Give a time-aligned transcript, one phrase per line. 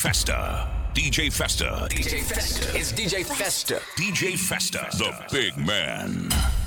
[0.00, 0.66] Festa.
[0.94, 1.86] DJ Festa.
[1.90, 2.74] DJ Festa.
[2.74, 3.82] It's DJ Festa.
[3.98, 4.88] DJ Festa.
[4.96, 6.59] The big man.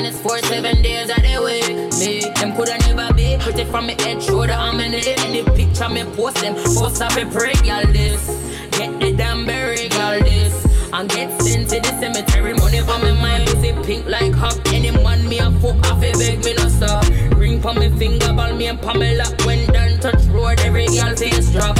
[0.00, 1.76] Minus four, seven days of the week.
[2.00, 6.04] Me, them coulda never be pretty from me head, shoulder, and the Any picture me
[6.16, 8.24] post them, post up a break, y'all this.
[8.72, 10.54] Get the damn berry, y'all this.
[10.92, 14.58] And get sent to the cemetery, money for me mind, pussy pink like hawk.
[14.72, 17.04] Any man me a fuck off, a beg me no stop.
[17.36, 19.24] Ring for me finger, ball me and Pamela.
[19.44, 21.76] When done touch road, every girl face drop.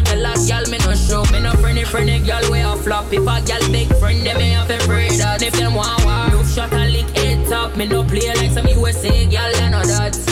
[0.00, 1.24] Four till last girl me no show.
[1.32, 3.12] Me no friendly friendly girl way a flop.
[3.12, 5.42] If a girl big friend, them me have to pray that.
[5.42, 7.76] If them want war, no shot a lick head top.
[7.76, 10.29] Me no play like some USA girl, you know that.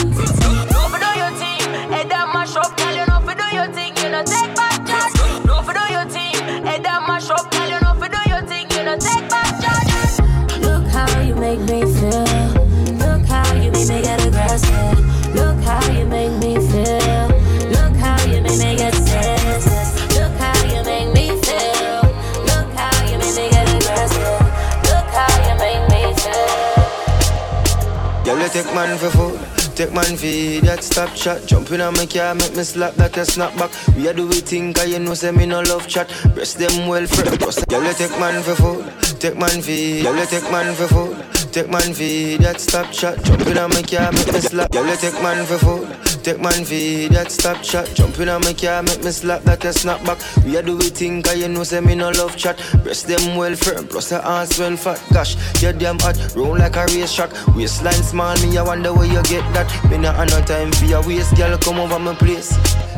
[28.49, 29.39] Take man for food.
[29.75, 31.45] Take man for that stop chat.
[31.45, 33.71] Jump in on my car, make me slap that a snap back.
[33.95, 36.09] We do we think, cause you know say me no love chat.
[36.33, 37.05] Breast them well.
[37.07, 39.19] Girl, you take man for food.
[39.19, 41.15] Take man for you take man for food.
[41.53, 43.23] Take man for that stop chat.
[43.23, 44.73] Jump in on my car, make me slap.
[44.73, 46.08] You take man for food.
[46.23, 47.87] Take man for that stop shot.
[47.95, 50.19] Jump in on my car, make me slap that a snap back.
[50.43, 52.57] We a do we think, cause you know say me no love chat.
[52.83, 55.01] Breast them well firm, plus the ass well fat.
[55.13, 57.31] Gosh, you damn hot, roll like a race track.
[57.55, 59.69] Waistline small, me I wonder where you get that.
[59.89, 61.57] Me not have no time for your waist, girl.
[61.57, 62.51] Come over my place.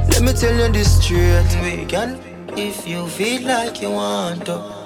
[0.10, 1.46] Let me tell you this straight.
[1.62, 2.20] We can,
[2.58, 4.81] if you feel like you want to.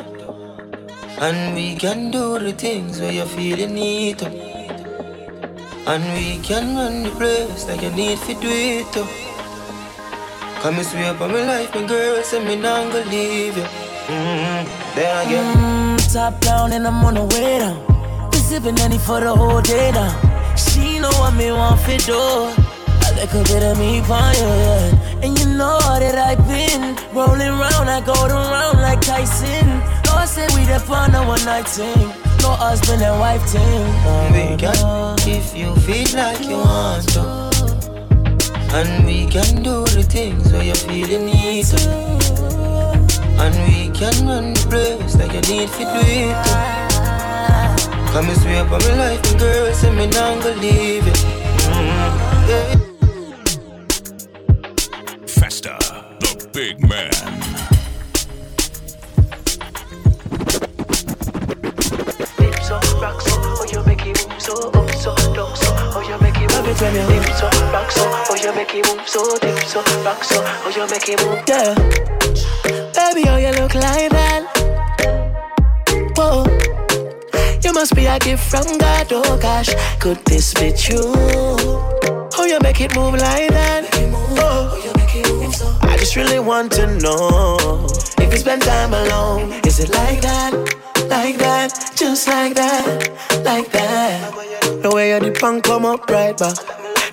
[1.18, 4.55] And we can do the things where you feel you need to.
[5.88, 9.06] And we can run the place like you need to do it too.
[10.62, 13.64] Come and swear by my life, my girl, say me not gonna leave you.
[13.64, 14.96] Mm-hmm.
[14.96, 15.56] There again.
[15.56, 17.78] Mm, top down and I'm on the way down.
[18.32, 20.56] We sipping any for the whole day now.
[20.56, 22.66] She know what me want for do.
[23.16, 25.22] A bit of me for you, yeah.
[25.24, 29.68] And you know that I've been rolling round, I go around like Tyson.
[30.06, 32.35] No, I say we the fun a one night thing.
[32.46, 33.86] No husband and wife thing.
[34.32, 34.76] We can,
[35.28, 37.22] if you feel like you want to.
[38.72, 41.82] And we can do the things where you feel you need to.
[43.42, 46.62] And we can run the place like you need to do it too.
[48.14, 51.14] Come and swear by my life, and girl, say me not gonna leave you.
[51.74, 52.78] Mm, yeah.
[55.26, 55.76] Festa.
[56.20, 57.75] The big man.
[63.06, 66.18] Rock oh, so, oh you make it move so, up so, down so, oh you
[66.26, 66.82] make it move.
[66.82, 70.24] when you Dip so, rock so, oh you make it move so, dip so, rock
[70.24, 71.38] so, oh you make it move.
[71.46, 71.76] Yeah.
[72.98, 74.42] Baby, how you look like that?
[76.18, 76.46] Whoa.
[77.62, 79.70] You must be a gift from God, oh gosh.
[80.00, 81.14] Could this be true?
[82.34, 83.86] How you make it move like that?
[84.42, 84.82] Oh.
[85.84, 87.86] I just really want to know
[88.18, 89.54] if you spend time alone.
[89.64, 90.95] Is it like that?
[91.10, 91.92] Like that?
[91.96, 93.10] Just like that?
[93.44, 94.32] Like that?
[94.82, 96.56] The way you dip and come up right back.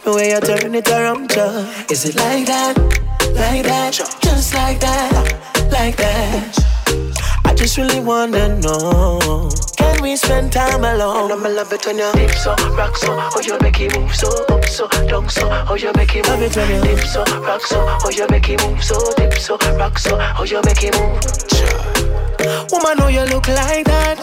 [0.04, 1.90] The way you turn it around, just.
[1.90, 2.76] Is it like that?
[3.34, 3.92] Like that?
[4.22, 5.12] Just like that?
[5.70, 6.58] Like that?
[7.44, 9.50] I just really wanna know.
[9.76, 11.32] Can we spend time alone?
[11.32, 14.28] I'ma love it when you dip so, rock so, oh you make it move so,
[14.46, 17.60] up so, down so, oh you make it Love it when you- Dip so, rock
[17.62, 20.94] so, oh you make it move so, dip so, rock so, oh you make it
[20.98, 22.21] move.
[22.70, 24.18] Woman, know you look like that.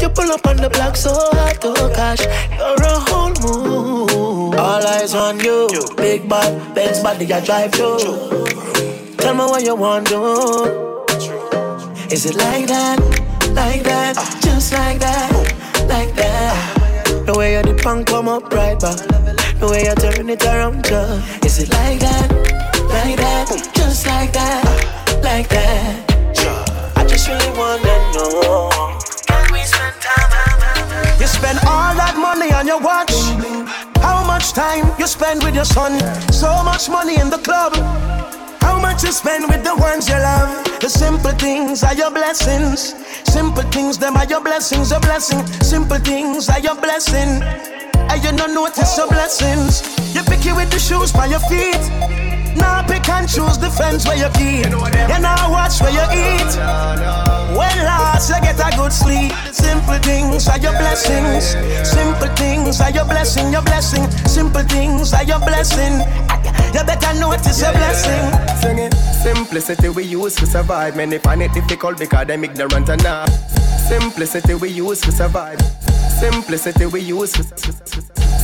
[0.00, 2.24] You pull up on the block so hard, oh gosh,
[2.56, 4.54] you're a whole mood.
[4.54, 8.46] All eyes on you, big bad, Benz body I drive through.
[9.18, 11.04] Tell me what you want to do.
[12.10, 12.98] Is it like that,
[13.54, 15.30] like that, just like that,
[15.86, 17.26] like that?
[17.26, 18.96] The way you dip and come up right back,
[19.60, 21.44] the way you turn it around, just.
[21.44, 22.69] Is it like that?
[35.10, 35.98] Spend with your son.
[36.32, 37.74] So much money in the club.
[38.62, 40.64] How much you spend with the ones you love?
[40.80, 42.94] The simple things are your blessings.
[43.24, 45.44] Simple things, them are your blessings, your blessing.
[45.62, 47.42] Simple things are your blessing.
[47.42, 49.82] And you don't notice your blessings.
[50.14, 52.29] You pick it with the shoes by your feet.
[52.56, 54.66] Now pick and choose the friends where you keep.
[54.66, 56.52] You now watch where you eat.
[57.56, 59.32] When last you get a good sleep.
[59.52, 61.56] Simple things are your blessings.
[61.88, 64.10] Simple things are your blessing, your blessing.
[64.26, 66.00] Simple things are your blessing.
[66.74, 68.22] You better notice your blessing.
[68.62, 68.94] Sing it.
[69.22, 70.96] Simplicity we use to survive.
[70.96, 73.28] Many find it difficult because them ignorant enough.
[73.88, 75.58] Simplicity we use to survive.
[76.18, 77.42] Simplicity we use to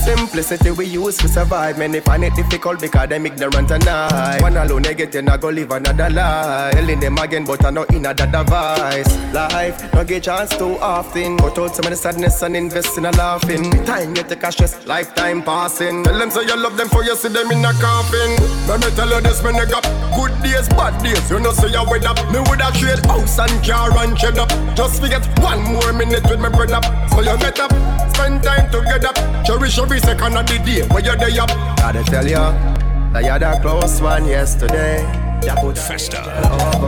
[0.07, 1.79] Simplicity we use to survive.
[1.79, 4.41] Many find it difficult because them ignorant and I.
[4.41, 6.75] One alone they get in, I go live another life.
[6.75, 9.17] Telling them again, but I know in other device.
[9.35, 11.37] Life, no get chance too often.
[11.39, 13.85] Cut out some of the sadness and invest in a laughing.
[13.85, 16.05] Time you take a stress, lifetime passing.
[16.05, 18.31] Tell them say you love them for you see them in a coffin.
[18.69, 19.83] Let me tell you this, man, got
[20.15, 21.29] good days, bad days.
[21.29, 22.17] You know say you with up.
[22.31, 24.51] Me would have trade house and car and shed up.
[24.77, 26.79] Just forget one more minute with my brother.
[27.11, 27.73] So you get up,
[28.15, 29.13] spend time together.
[29.45, 31.49] Cherish every second of the day where you're there up.
[31.79, 32.53] Gotta tell ya,
[33.13, 35.05] that you're the close one yesterday.
[35.47, 36.23] Festa.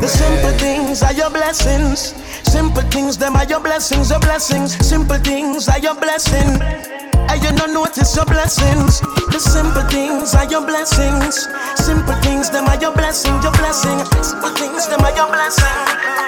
[0.00, 2.14] The simple things are your blessings.
[2.50, 4.74] Simple things, them are your blessings, your blessings.
[4.84, 6.60] Simple things are your blessing.
[7.30, 9.00] And you don't notice your blessings.
[9.30, 11.46] The simple things are your blessings.
[11.76, 13.98] Simple things, them are your blessing, your blessing.
[14.24, 16.27] Simple things, them are your blessing.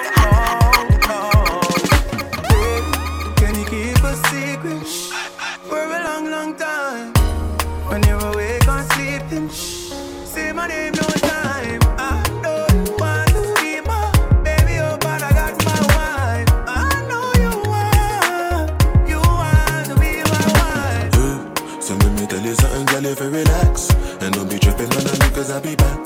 [25.62, 25.98] Be back.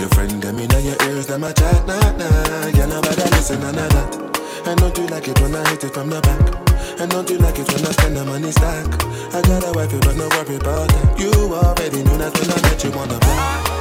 [0.00, 2.66] Your friend them in your ears, them a chat, nah, nah.
[2.74, 5.94] Yeah, nobody listen, none of that And don't you like it when I hit it
[5.94, 7.00] from the back?
[7.00, 8.86] And don't you like it when I spend the money stack?
[9.34, 11.18] I got a wife, but no worry about that.
[11.20, 13.78] You already knew that when I met you on the block.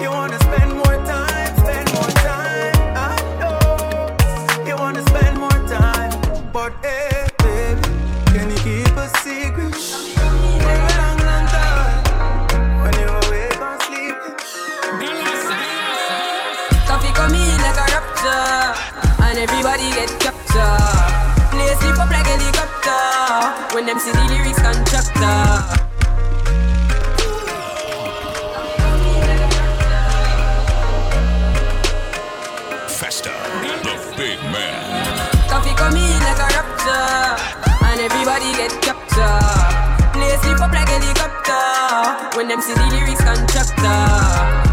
[0.00, 2.74] You wanna spend more time, spend more time.
[2.96, 6.12] I know you wanna spend more time,
[6.52, 7.11] but hey,
[20.52, 21.50] get.
[21.50, 25.80] Play sleep up like helicopter when them see the lyrics contractor.
[32.88, 33.32] Festa,
[33.82, 34.84] the big man.
[35.48, 37.36] Coffee come in like a raptor,
[37.88, 39.72] and everybody get captured.
[40.12, 44.04] Play sleep up like helicopter when them see the lyrics contractor.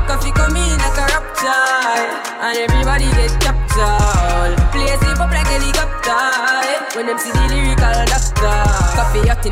[0.07, 1.55] Coffee come in like a raptor,
[2.43, 4.68] and everybody get captured.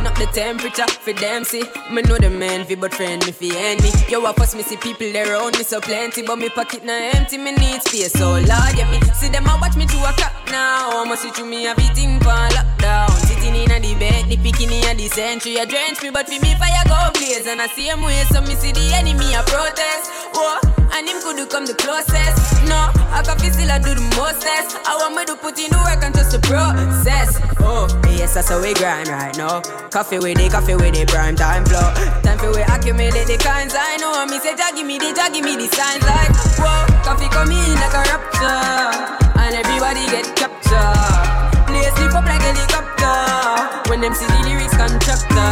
[0.05, 1.63] Up the temperature for them see.
[1.91, 3.91] Me know the man fi but friend me fi enemy.
[4.07, 6.93] Yo, I first me see people there around me so plenty, but me pocket na
[6.93, 7.37] empty.
[7.37, 10.33] Me need space so Lord, yeah me see them a watch me to a clock
[10.49, 11.01] now.
[11.01, 13.09] I'ma see through me everything for lockdown.
[13.27, 16.39] Sitting in a the bed, the bikini and the century a drench me, but for
[16.39, 19.43] me fire go blaze and I see him way so me see the enemy a
[19.43, 20.11] protest.
[20.33, 20.59] Whoa,
[20.93, 22.37] and him could come the closest.
[22.67, 24.77] No, I can feel still I do the mostest.
[24.85, 27.39] I want me to put in the work and just the process.
[27.59, 29.61] Oh, yes, that's how we grind right now.
[29.89, 31.91] Coffee with it, coffee with it, prime time flow.
[32.23, 34.25] Time for we accumulate the kinds I know.
[34.27, 37.51] Me say, Jah give me the, Jah give me the signs like, whoa, coffee come
[37.51, 41.27] in like a raptor, and everybody get captured.
[41.67, 45.51] Play sleep up like helicopter when them see the lyrics contractor.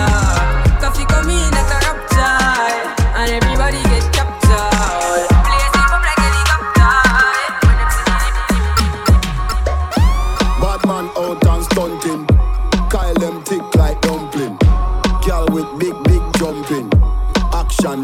[0.80, 2.40] Coffee come in like a raptor,
[3.20, 4.05] and everybody get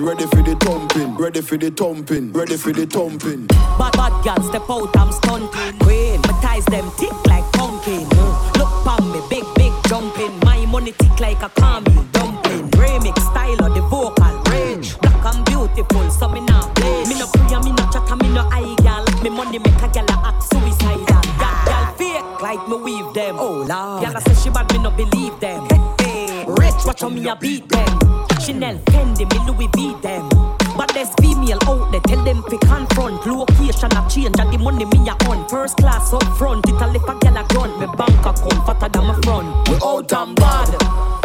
[0.01, 1.15] ready for the thumping.
[1.15, 2.33] Ready for the thumping.
[2.33, 3.47] Ready for the thumping.
[3.47, 5.79] Bad bad girl step out, I'm stunting.
[5.79, 8.05] Queen, my ties them tick like pumpkin.
[8.05, 8.57] Mm.
[8.57, 10.37] Look pon me, big big jumping.
[10.41, 12.69] My money tick like a caramel dumpling.
[12.71, 14.97] Remix style of the vocal range.
[14.99, 17.05] Black and beautiful, so me not play.
[17.05, 19.05] Me no free, me no chat, me no eye girl.
[19.21, 21.21] Me money make a girl act suicidal.
[21.37, 23.35] Girl, girl fake like me weave them.
[23.37, 25.67] Oh lord, girl I say she bad, me no believe them.
[25.69, 26.45] Hey, hey.
[26.47, 28.30] Rich, watch how me a beat them.
[28.51, 30.27] Chanel, Fendi, me Louis V them.
[30.75, 33.25] But there's female out there, tell them fi confront.
[33.25, 35.47] Location a change and the money me a on.
[35.47, 37.79] First class up front, it a left a gyal a grunt.
[37.79, 39.69] Me bank account fatter than my front.
[39.69, 40.67] We all and bad.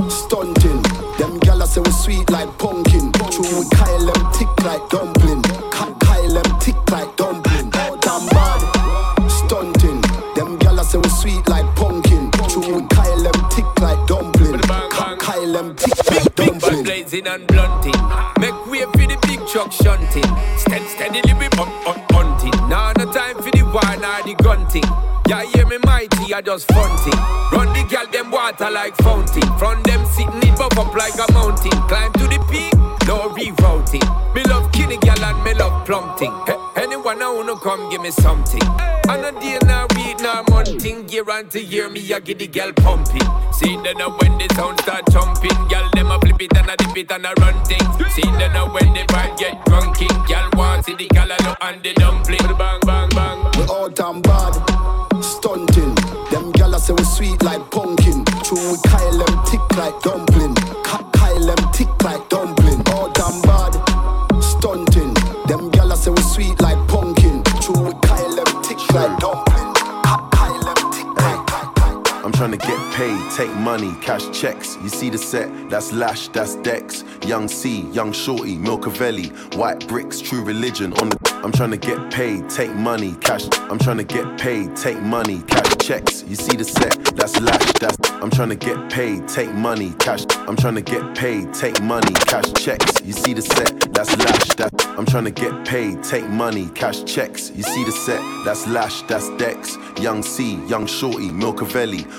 [0.09, 0.83] Stunting.
[1.19, 3.11] Them I say we sweet like pumpkin.
[3.11, 5.43] True, we Kyle them tick like dumpling.
[5.73, 7.46] Kyle them tick like dumpling.
[17.23, 17.95] Blazing and blunting.
[18.41, 20.25] Make way for the big truck shunting.
[20.59, 22.53] Steady, steadily we bump, bump, hunting.
[22.69, 24.85] Now no time for the wine or the gunting.
[25.29, 27.19] Yeah, hear me mighty, I just funting.
[27.53, 29.43] Run the gal them water like fountain.
[29.59, 31.73] From them sitting it buff up like a mountain.
[31.89, 32.75] Climb to the peak,
[33.07, 34.07] no rerouting.
[34.35, 36.33] Me love kitty gal and me love plumping.
[36.47, 38.63] Hey, anyone I wanna come give me something.
[39.09, 40.56] And a day now week now.
[41.17, 43.25] Year on to year me I get the gal pumping.
[43.51, 46.77] See then now when the sound start jumping, gal them a flip it and a
[46.77, 47.89] dip it and a run things.
[48.13, 51.83] See then now when the vibe get drunking, gal want see the a look and
[51.83, 52.59] the dumpling.
[52.59, 53.39] Bang bang bang.
[53.57, 54.53] We all damn bad,
[55.25, 55.95] stunting.
[56.29, 58.23] Them gal I say we sweet like pumpkin.
[58.45, 60.55] True, we Kyle them tick like dumpling.
[60.85, 62.83] Ka- Kyle them tick like dumpling.
[62.93, 63.73] All damn bad,
[64.45, 65.15] stunting.
[65.49, 67.43] Them gal I say we sweet like pumpkin.
[67.65, 69.36] True, we Kyle them tick like dumpling.
[72.37, 74.77] Trying to get paid, take money, cash checks.
[74.83, 77.03] You see the set, that's Lash, that's Dex.
[77.27, 81.17] Young C, Young Shorty, Milcavelli, White Bricks, True Religion on the.
[81.43, 83.47] I'm trying to get paid, take money, cash.
[83.71, 86.25] I'm trying to get paid, take money, cash checks.
[86.27, 87.97] You see the set, that's Lash, that's.
[88.11, 90.25] I'm trying to get paid, take money, cash.
[90.49, 93.01] I'm trying to get paid, take money, cash checks.
[93.05, 94.87] You see the set, that's Lash, that's.
[94.99, 97.53] I'm trying to get paid, take money, cash checks.
[97.55, 99.77] You see the set, that's Lash, that's Dex.
[100.01, 102.05] Young C, Young Shorty, Milcavelli,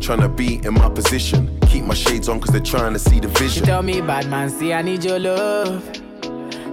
[0.00, 1.58] Tryna be in my position.
[1.68, 3.64] Keep my shades on, cause they're trying to see the She vision.
[3.64, 5.82] tell me, bad man, see I need your love.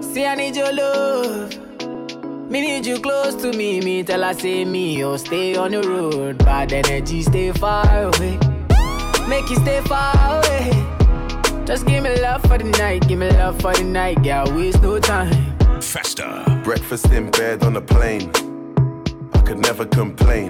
[0.01, 1.53] See I need your love.
[2.49, 3.81] Me need you close to me.
[3.81, 6.37] Me tell her say me, oh stay on the road.
[6.39, 8.39] Bad energy, stay far away.
[9.27, 10.71] Make you stay far away.
[11.65, 14.45] Just give me love for the night, give me love for the night, girl.
[14.55, 15.81] Waste no time.
[15.81, 16.45] Faster.
[16.63, 18.31] Breakfast in bed on a plane.
[19.33, 20.49] I could never complain.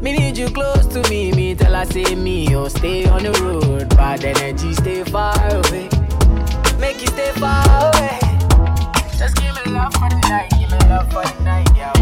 [0.00, 1.32] Me need you close to me.
[1.32, 3.88] Me tell her say me, oh stay on the road.
[3.90, 5.88] Bad energy, stay far away.
[6.78, 8.18] Make you stay far away.
[9.16, 11.92] Just give me love for the night, give me love for the night, yeah.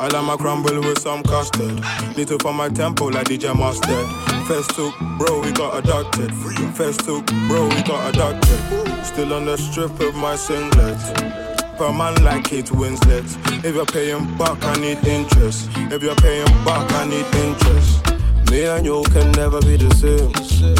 [0.00, 1.80] I like my crumble with some custard.
[2.16, 4.06] Little for my tempo like DJ Mustard.
[4.46, 6.34] First took, bro, we got adopted.
[6.74, 9.04] First took, bro, we got adopted.
[9.04, 11.39] Still on the strip of my singlet.
[11.80, 13.24] Per man like Kate Winslet.
[13.64, 15.70] If you're paying back, I need interest.
[15.76, 18.04] If you're paying back, I need interest.
[18.50, 20.30] Me and you can never be the same.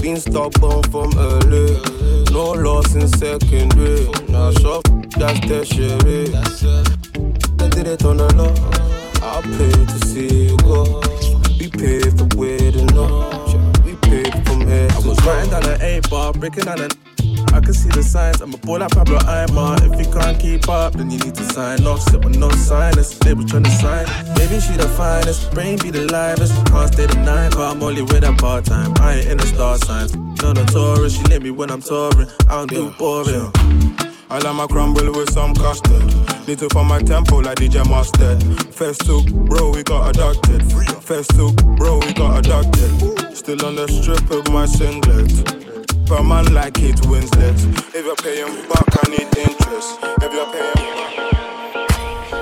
[0.02, 1.80] Been stubborn from early.
[2.32, 4.10] No loss in secondary.
[4.28, 4.84] Now, shop,
[5.16, 6.04] that's shit.
[6.04, 8.52] I did it on the law.
[9.26, 11.00] I paid to see you go.
[11.58, 13.72] We paved for to know.
[13.86, 17.09] We paved from here I was writing down an eight bar, breaking down an.
[17.52, 18.40] I can see the signs.
[18.40, 19.76] I'm a ball like Pablo Aimar.
[19.82, 22.00] If you can't keep up, then you need to sign off.
[22.02, 23.18] Sit with no signers.
[23.18, 24.06] They was trying to sign.
[24.36, 26.54] Maybe she the finest, brain be the livest.
[26.66, 28.94] Can't stay the night, but I'm only with her part time.
[29.00, 30.14] I ain't in the star signs.
[30.42, 32.28] No notorious, she let me when I'm touring.
[32.48, 33.52] I don't do boring.
[34.30, 36.04] I like my crumble with some custard.
[36.46, 38.40] Little for my tempo like DJ Mustard.
[38.72, 40.62] First took, bro, we got adopted.
[41.02, 43.36] First took, bro, we got adopted.
[43.36, 45.69] Still on the strip of my singlet.
[46.10, 47.54] Per man like Kate Winslet.
[47.94, 49.96] If you're paying back, I need interest.
[50.18, 50.90] If you're paying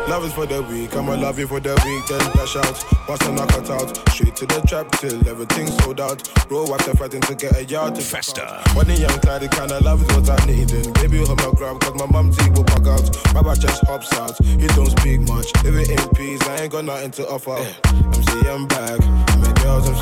[0.09, 2.83] Love is for the weak, I'ma love you for the week, then dash out.
[3.07, 6.25] Once I knock it out, straight to the trap till everything's sold out.
[6.49, 8.65] Bro, after fighting to get a yard to Festa.
[8.73, 10.73] When the young clyde, the kind of love is what I need.
[10.73, 13.05] And baby, hold my grab, cause my mom teeth will pack out.
[13.35, 15.53] My back just hops out, he don't speak much.
[15.63, 17.61] Living in peace, I ain't got nothing to offer.
[17.85, 18.99] I'm CM back,
[19.37, 19.97] my girls, I'm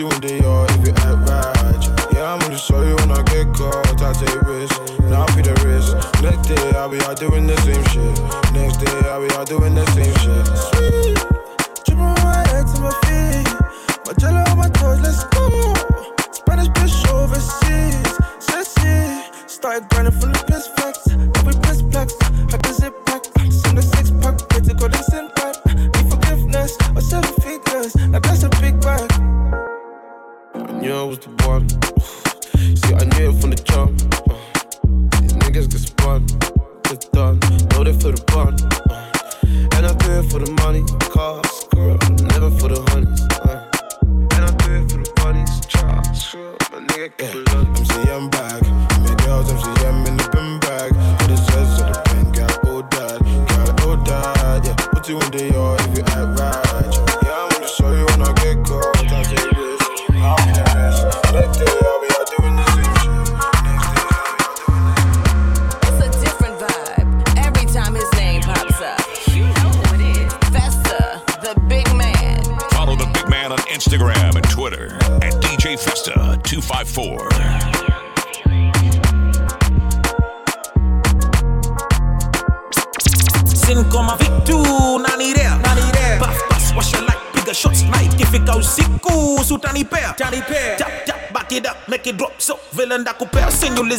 [0.00, 2.12] party one day, or if you act right.
[2.12, 4.02] Yeah, I'm only you when I get caught.
[4.02, 5.96] I take risks, now I be the risk.
[6.22, 8.52] Next day, I'll be out doing the same shit.
[8.52, 10.79] Next day, I'll be out doing the same shit.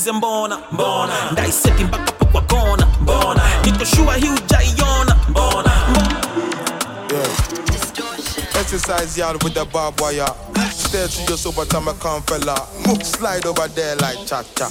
[0.01, 0.57] Kupea, singulism bona.
[0.71, 1.31] Bona.
[1.35, 1.89] Dai setting
[2.31, 2.85] kwa kona.
[3.01, 3.41] Bona.
[3.65, 5.15] Nitoshua hiu jaiona.
[5.29, 5.71] Bona.
[8.59, 10.25] Exercise yard with the barbed wire.
[10.71, 12.55] Stare to your sober time I come fella.
[13.03, 14.69] Slide over there like cha cha.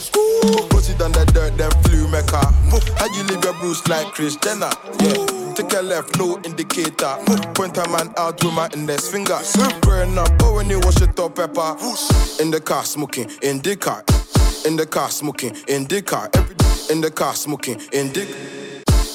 [0.70, 2.40] Put it on the dirt, then flew mecca.
[2.98, 4.70] How you leave your bruise like Kris Jenner?
[5.00, 5.54] Yeah.
[5.54, 7.16] Take a left, no indicator.
[7.54, 9.38] Point a man out with my index finger.
[9.82, 11.76] Burn up, oh when you wash it up pepper.
[12.40, 14.04] In the car smoking, in the car.
[14.66, 16.28] In the car smoking, in the car.
[16.34, 18.26] every day in the car smoking, in the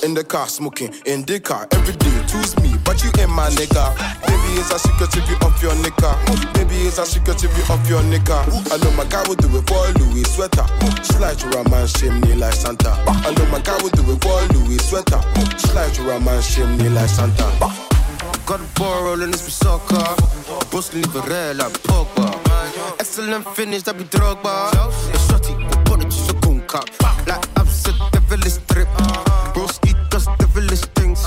[0.04, 2.24] in the car smoking in the car every day.
[2.28, 3.86] Choose me but you ain't my nigga.
[4.26, 6.54] Baby it's a secret if you off your nigga.
[6.54, 8.48] Baby it's a secret if you off your nigga.
[8.72, 10.66] I know my guy will do it for Louis sweater.
[11.04, 12.92] Slide a man chimney like Santa.
[13.08, 15.22] I know my guy will do it for Louis sweater.
[15.58, 17.95] Slide a man chimney like Santa
[18.46, 19.96] Got a ball rolling, this be soccer.
[19.96, 20.66] A
[21.56, 23.00] like Pogba.
[23.00, 24.72] Excellent finish, that be Drogba.
[24.72, 26.88] The shotty, the body just a gun cup.
[27.28, 28.88] Like I've said, devilish drip.
[29.56, 31.26] Broski does devilish things.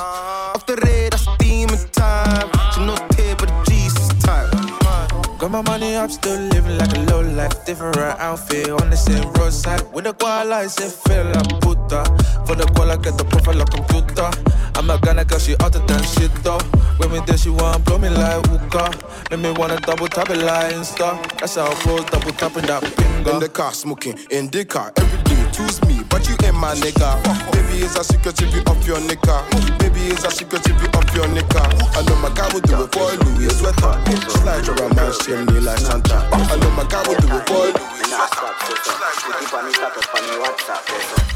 [5.49, 7.65] Got my money up, still living like a low life.
[7.65, 9.81] Different outfit on the same roadside.
[9.95, 12.05] With the koala, I say feel like puta.
[12.45, 14.29] For the koala, get the profile like computer.
[14.75, 16.61] I'm a Ghana girl, she hotter than shit though.
[16.99, 18.93] When me there, she want blow me like hookah.
[19.31, 21.17] Make me wanna double tap it like Insta.
[21.41, 23.31] That's how I pose, double tapping that finger.
[23.31, 26.75] In the car, smoking, in the car, every day, choose me, but you ain't my
[26.75, 27.17] nigga.
[27.53, 29.49] Baby, is a secret if you off your nigga.
[29.79, 31.65] Baby, is a secret if you off your nigga.
[31.97, 33.97] I know my guy will do it for a Louis sweater.
[34.29, 36.29] Slide around my chimney like Santa.
[36.33, 38.13] I know my guy will do it Louis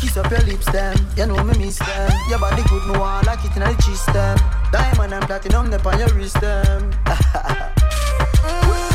[0.01, 0.97] Kiss up your lips, them.
[1.17, 2.13] You know me miss them.
[2.29, 4.37] Your body good, me want like it in the cheese, them.
[4.73, 6.93] Diamond and platinum, them on your wrist, them.
[8.43, 8.92] Mm.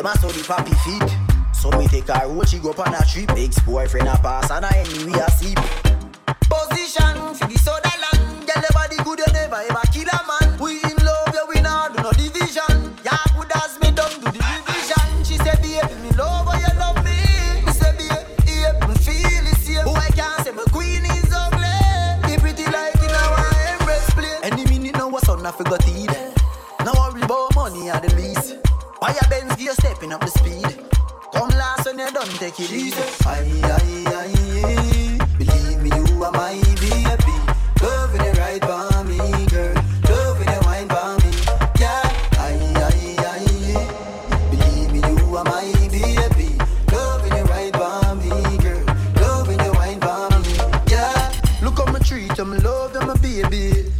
[0.00, 1.18] Them a pappy feet.
[1.52, 3.30] So me take a road She go on a trip.
[3.32, 5.58] Ex-boyfriend a pass And a enemy a sleep.
[6.48, 7.29] Position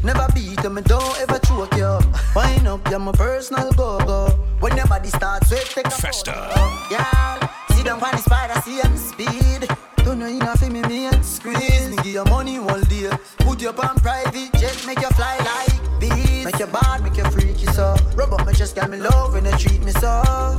[0.02, 1.98] Never beat me, don't ever choke you.
[2.34, 4.28] Wind up, you're my personal go-go.
[4.60, 6.32] When your body starts sweat, take a Festa.
[6.90, 7.38] Yeah,
[7.74, 9.68] see them on the spider, see them speed.
[9.98, 11.94] Don't know enough in me, me and squeeze.
[11.96, 13.10] Give you money all day.
[13.38, 16.46] Put you on private jet, make you fly like bees.
[16.46, 17.94] Make you bad, make you freaky so.
[18.14, 20.54] Rub up my chest, got me love when they treat me so.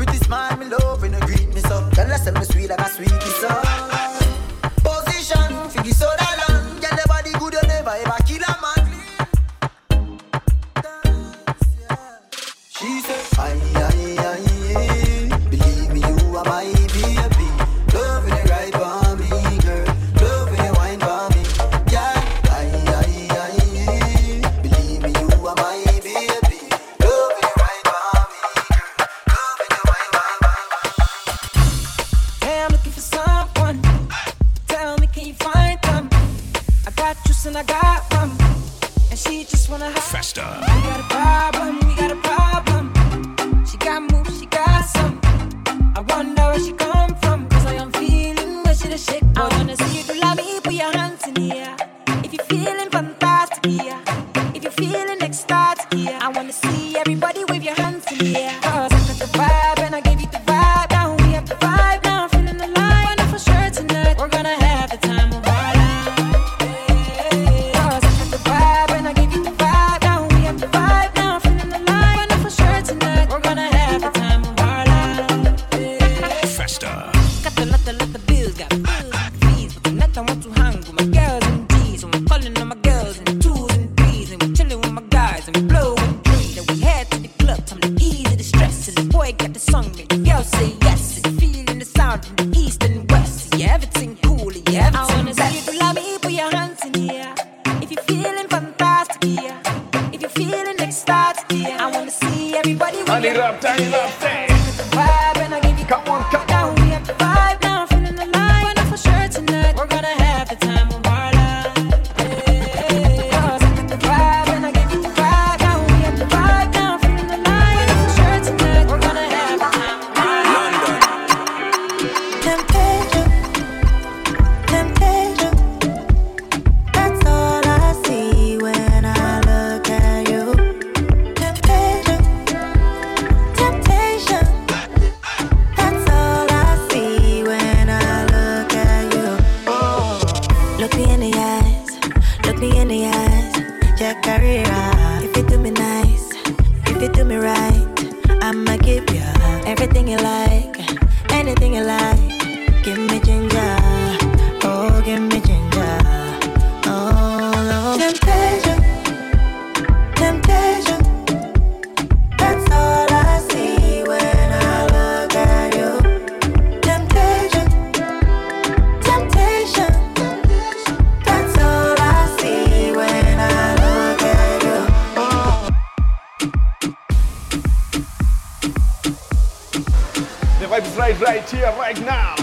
[180.71, 182.33] vibes right, right here, right now.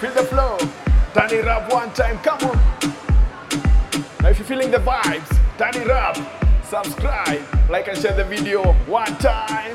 [0.00, 0.56] Feel the flow.
[1.14, 2.56] Turn it up one time, come on.
[4.20, 6.16] Now, if you're feeling the vibes, turn it up.
[6.62, 9.74] Subscribe, like, and share the video one time.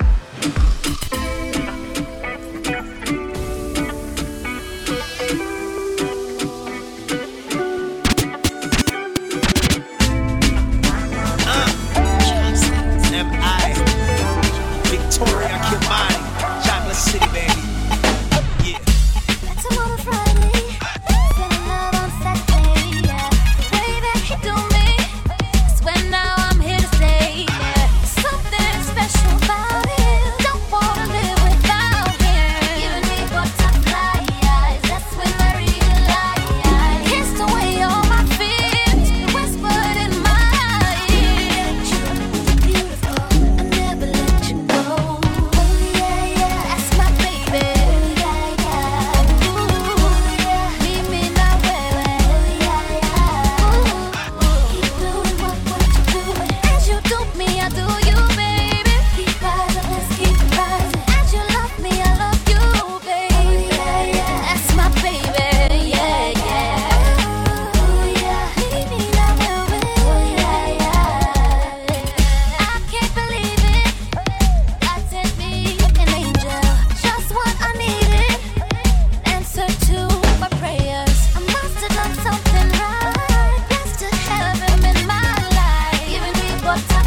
[86.78, 87.07] time.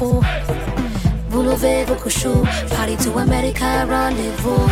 [0.00, 0.22] Fool.
[1.28, 2.42] Voulez couchou,
[2.74, 4.66] party to America, rendezvous.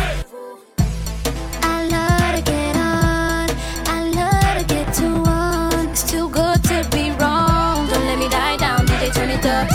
[1.61, 3.47] I love to get on,
[3.85, 5.89] I love to get to one.
[5.89, 7.87] It's too good to be wrong.
[7.89, 9.69] Don't let me die down, DJ turn it up.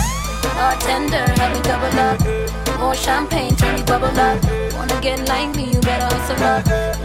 [0.57, 2.19] Bartender, help me double up.
[2.79, 4.37] More champagne, turn me bubble up.
[4.75, 6.63] Wanna get like me, you better hustle up.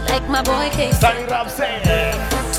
[0.09, 0.91] Like my boy K.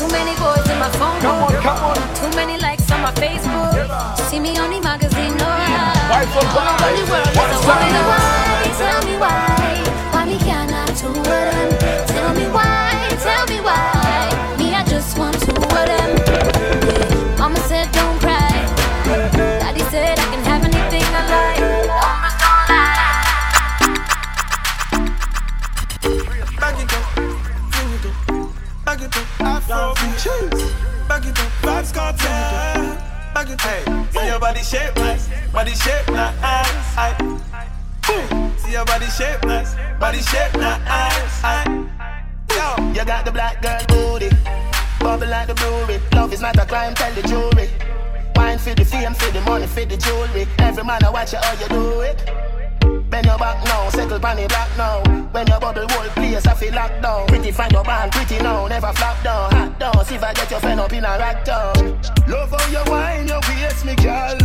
[0.03, 1.97] Too many boys in my phone Come on, come on.
[2.17, 4.17] Too many likes on my Facebook.
[4.29, 6.83] See me on the magazine, no Why so blind?
[6.83, 7.79] Only world is a up?
[8.11, 8.73] why.
[8.83, 10.11] Tell me why.
[10.11, 12.07] Why me cannot two of them?
[12.09, 12.92] Tell me why.
[28.97, 29.95] Back it up, Afro.
[31.09, 32.97] Back it up, vibes cartel.
[33.33, 34.13] Back it up.
[34.13, 36.37] See your body shape nice, body shape nice.
[38.63, 41.43] See your body shape nice, body shape nice.
[42.51, 44.29] Yo, You got the black girl booty,
[45.01, 45.99] bubble like the brewery.
[46.13, 47.71] Love is not a crime, tell the jury.
[48.37, 50.47] Wine for the fame, for the money, for the jewelry.
[50.59, 52.52] Every man I watch you how you do it.
[53.12, 55.03] Bend your back now, settle pan the black now.
[55.33, 57.27] When your bubble whole place, I feel locked down.
[57.27, 59.53] Pretty find your band, pretty now, never flop down.
[59.53, 62.01] Hot down, see if I get your friend up in a rack down.
[62.27, 64.38] Love how you wine, your waist, me girl.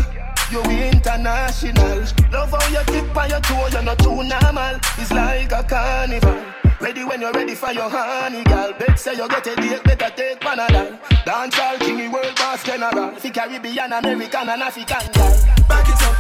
[0.52, 2.04] You international.
[2.30, 4.76] Love how you tip on your toe, you're not too normal.
[5.00, 6.44] It's like a carnival.
[6.82, 8.74] Ready when you're ready for your honey, girl.
[8.78, 11.00] Bet say you get a date, better take Panadol.
[11.24, 13.16] Dance all king, world boss general.
[13.16, 15.66] Fi Caribbean, American, and African, girl.
[15.70, 16.16] back it up,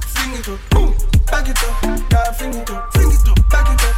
[0.00, 1.19] fling it up, boom.
[1.30, 3.94] Back it up, girl, fling it up, fling it up, back it up,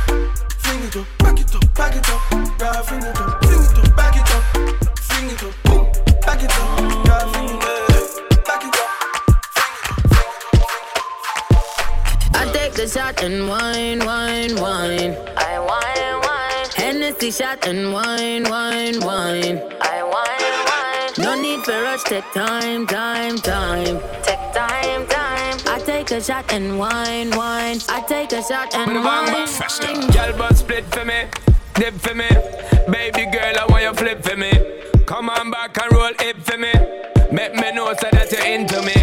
[0.58, 2.20] fling it up, back it up, back it up,
[2.58, 4.42] girl, fling it up, fling it up, back it up,
[4.98, 5.82] fling it up, boom.
[6.20, 8.88] Back it up, girl, fling it up, back it up.
[12.34, 15.16] I take a shot and wine, wine, wine.
[15.36, 16.68] I wine, wine.
[16.76, 19.60] Hennessy shot and wine, wine, wine.
[19.80, 21.12] I wine, wine.
[21.18, 24.00] No need for rush, take time, time, time.
[24.22, 24.51] Take time, time.
[24.51, 24.51] I
[25.84, 27.78] take a shot and wine, wine.
[27.88, 30.12] I take a shot and wine.
[30.12, 31.24] Girl, but split for me,
[31.74, 32.28] dip for me.
[32.90, 34.52] Baby girl, I want you flip for me.
[35.06, 36.72] Come on back and roll it for me.
[37.30, 38.94] Make me know so that you're into me.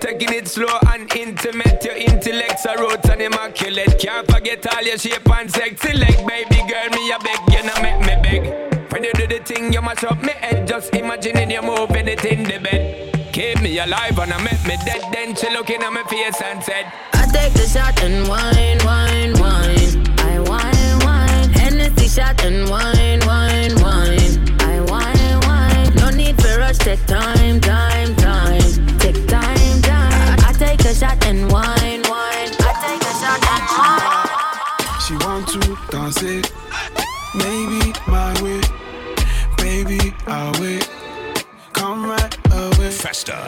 [0.00, 1.84] Taking it slow and intimate.
[1.84, 3.98] Your intellect's a roots and immaculate.
[3.98, 6.26] Can't forget all your shape and sexy leg.
[6.26, 8.79] Baby girl, me a beg, you know make me beg.
[9.00, 10.68] When you do the thing, you mash up me head.
[10.68, 13.32] Just imagining you moving it in the bed.
[13.32, 15.00] Keep me alive and I make me dead.
[15.10, 16.84] Then she looking at my face and said,
[17.14, 20.04] I take the shot and wine, wine, wine.
[20.20, 21.48] I wine, wine.
[21.48, 24.60] Hennessy shot and wine, wine, wine.
[24.68, 25.96] I wine, wine.
[25.96, 28.60] No need for rush, take time, time, time.
[28.98, 30.38] Take time, time.
[30.44, 32.52] I take a shot and wine, wine.
[32.52, 35.00] I take a shot and wine.
[35.00, 35.60] She want to
[35.90, 36.52] dance it,
[37.34, 37.69] maybe my way,
[40.60, 40.88] wait.
[41.72, 42.90] Come right away.
[42.90, 43.38] Faster.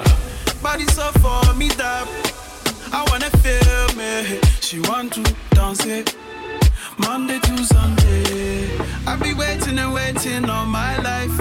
[0.62, 2.06] Body so for me that
[2.92, 4.40] I wanna feel me.
[4.60, 6.16] She want to dance it,
[6.98, 8.70] Monday to Sunday.
[9.06, 11.36] I be waiting and waiting all my life.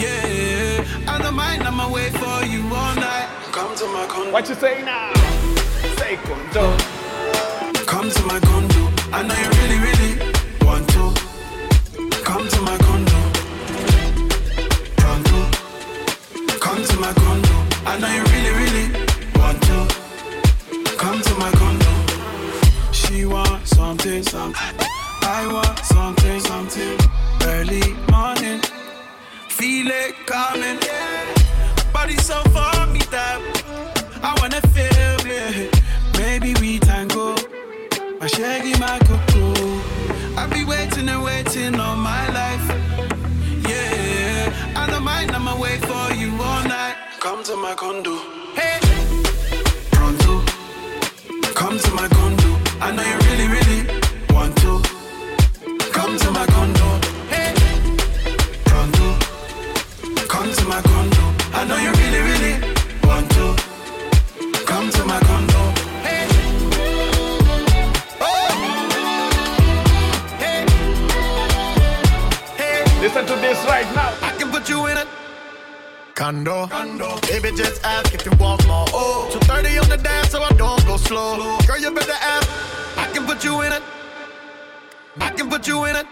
[0.00, 1.62] Yeah, I don't mind.
[1.62, 3.28] I'ma wait for you all night.
[3.52, 4.32] Come to my condo.
[4.32, 5.12] What you say now?
[5.98, 6.76] Say condo.
[7.86, 8.90] Come to my condo.
[9.12, 9.93] I know you really, really
[17.04, 17.56] my condo.
[17.84, 18.86] I know you really, really
[19.38, 19.78] want to.
[20.96, 21.92] Come to my condo.
[22.92, 24.86] She want something, something.
[25.22, 26.96] I want something, something.
[27.42, 28.60] Early morning.
[29.50, 30.78] Feel it coming.
[31.92, 33.38] Body so for me that
[34.22, 35.70] I wanna feel it.
[36.16, 37.34] Maybe we tango.
[38.18, 39.80] My shaggy, my cuckoo.
[40.38, 42.73] I be waiting and waiting all my life.
[47.54, 48.16] To my condo.
[48.56, 48.80] Hey,
[49.92, 50.42] pronto.
[51.54, 52.58] Come to my condo.
[52.80, 53.80] I know you really, really
[54.34, 54.82] want to
[55.92, 56.88] come to my condo.
[57.28, 57.54] Hey,
[58.64, 59.06] pronto,
[60.26, 61.24] come to my condo.
[61.52, 62.73] I know you really, really
[76.24, 76.66] Condo.
[77.28, 78.86] Baby, just ask if you want more.
[78.96, 81.58] Oh, 230 on the dash, so I don't go slow.
[81.66, 82.48] Girl, you better ask.
[82.96, 83.80] I can put you in a.
[85.20, 86.04] I can put you in a.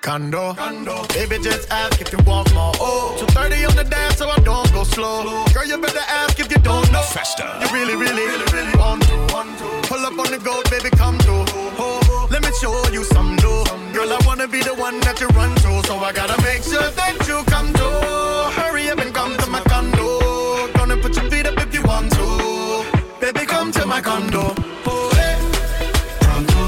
[0.00, 0.54] Condo.
[0.54, 1.04] Condo.
[1.08, 2.72] Baby, just ask if you want more.
[2.80, 5.44] Oh, 230 on the dash, so I don't go slow.
[5.52, 7.02] Girl, you better ask if you don't know.
[7.02, 7.60] Festa.
[7.60, 9.68] You really, really, really, really want to.
[9.92, 11.44] Pull up on the go, baby, come through.
[11.76, 13.60] Oh, let me show you some new.
[13.92, 16.80] Girl, I wanna be the one that you run to, so I gotta make sure
[16.80, 18.31] that you come through.
[18.56, 20.68] Hurry up and come to my condo.
[20.74, 22.84] Gonna put your feet up if you want to.
[23.20, 24.54] Baby, come to my condo.
[24.86, 25.36] Oh, hey.
[26.20, 26.62] Pronto,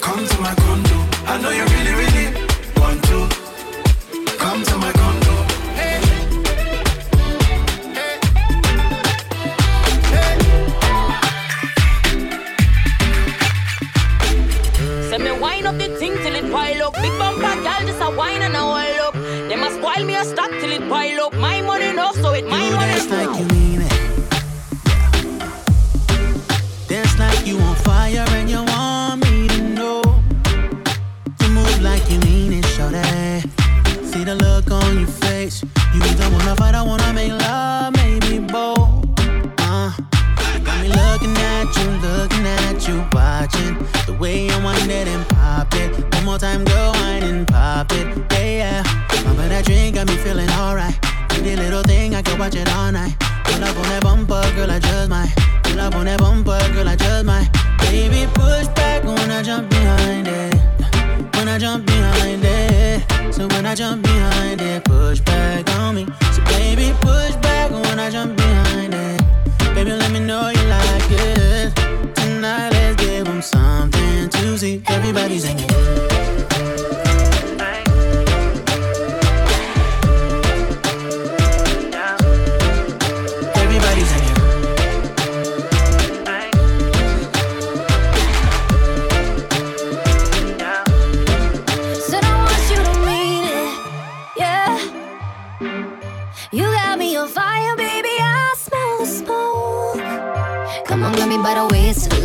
[0.00, 0.96] come to my condo.
[1.26, 2.09] I know you really, really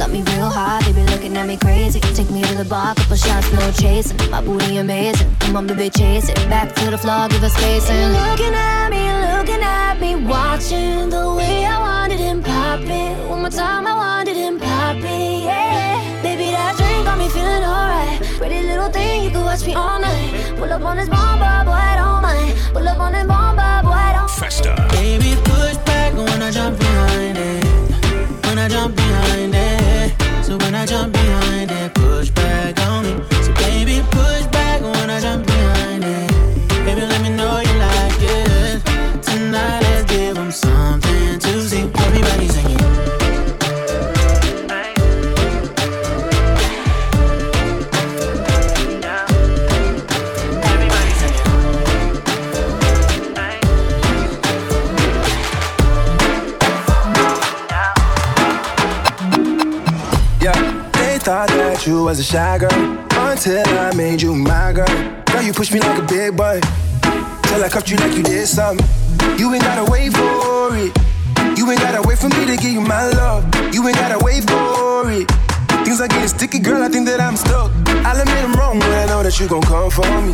[0.05, 1.03] waist, love me real hard, baby.
[1.11, 1.99] Looking at me crazy.
[1.99, 4.17] Take me to the bar, couple shots, no chasing.
[4.29, 5.35] My booty amazing.
[5.39, 6.35] Come on, baby, chase it.
[6.49, 7.89] Back to the floor, give us space.
[7.89, 9.03] And looking at me,
[9.37, 13.29] looking at me, watching the way I wanted and pop it.
[13.29, 16.21] One more time, I wanted and pop it, yeah.
[16.21, 18.21] Baby, that drink got me feeling alright.
[18.37, 20.55] Pretty little thing, you could watch me all night.
[20.57, 22.55] Pull up on this bomber, boy, I don't mind.
[22.73, 24.87] Pull up on this bomber, boy, I don't Festa.
[24.91, 27.65] Baby, push back when I jump behind it.
[28.45, 29.94] When I jump behind it.
[30.45, 33.13] So when I jump behind it, push back on me.
[33.41, 34.03] So baby,
[62.17, 62.71] was a shy girl
[63.27, 64.87] until I made you my girl.
[65.25, 66.61] Girl, you push me like a big boy
[67.01, 68.87] till I cuffed you like you did something.
[69.37, 70.95] You ain't gotta wait for it.
[71.57, 73.43] You ain't gotta wait for me to give you my love.
[73.73, 75.27] You ain't gotta wait for it.
[75.83, 76.83] Things are getting sticky, girl.
[76.83, 77.71] I think that I'm stuck.
[78.07, 80.31] I'll admit I'm wrong, but I know that you gon' come for me.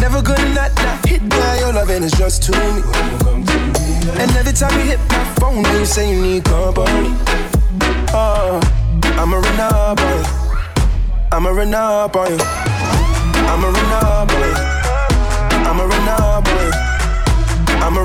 [0.00, 1.60] Never gonna not, not hit that.
[1.60, 2.80] Your loving is just to me.
[4.16, 7.12] And every time you hit my phone, you say you need company.
[8.14, 8.60] Oh,
[9.20, 10.24] I'ma run up on you.
[11.32, 12.38] I'ma run up on you.
[13.50, 14.54] I'ma run up on you.
[15.68, 16.72] I'ma run up on you.
[17.84, 18.00] I'ma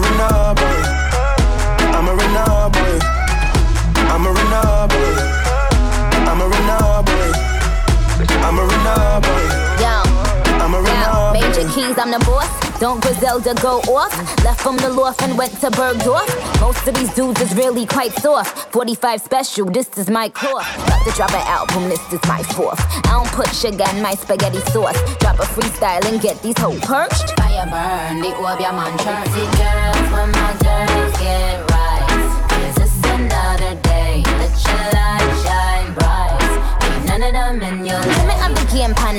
[12.80, 14.14] Don't Griselda go off?
[14.44, 16.30] Left from the loft and went to Bergdorf.
[16.62, 18.72] Most of these dudes is really quite soft.
[18.72, 20.68] 45 special, this is my course.
[20.76, 22.80] About to drop an album, this is my fourth.
[23.08, 24.98] I don't put sugar in my spaghetti sauce.
[25.18, 27.36] Drop a freestyle and get these hoes perched.
[27.40, 28.22] Fire burn,
[29.58, 31.67] girls, when my girls get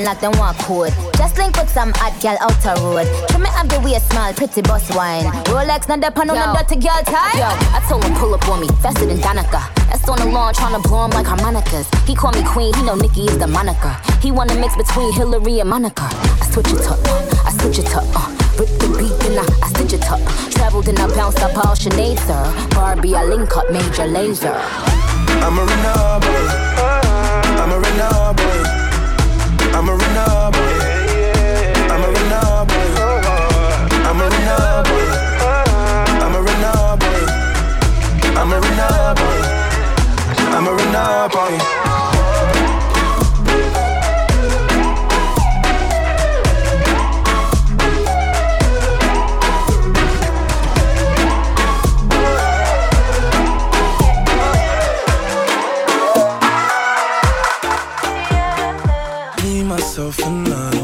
[0.09, 0.93] knock them walk code.
[1.17, 3.07] Just link with some hot gal outer road.
[3.29, 5.25] Trim me up the way smile, pretty boss wine.
[5.45, 7.37] Rolex, not the pan on the dirty girl tie.
[7.37, 9.61] Yo, I told him pull up on me, faster than Danica.
[9.89, 11.87] That's on the lawn, trying to blow him like harmonicas.
[12.05, 13.95] He call me queen, he know Nikki is the moniker.
[14.21, 16.09] He wanna mix between Hillary and Monica.
[16.41, 18.29] I switch it up, uh, I switch it up, uh.
[18.57, 20.19] Rip the beat, then I, I stitch it up.
[20.51, 22.69] Traveled and I bounced up all Sinead, sir.
[22.75, 24.57] Barbie, I link up Major Lazer.
[25.39, 26.88] I'm a renegade boy.
[27.69, 28.63] I'm a renegade boy.
[29.77, 30.73] I'm a renegade boy.
[31.93, 32.87] I'm a renegade boy.
[34.09, 35.05] I'm a renegade boy.
[36.17, 37.21] I'm a renegade boy.
[38.39, 39.37] I'm a renegade boy.
[40.49, 41.78] I'm a renegade boy.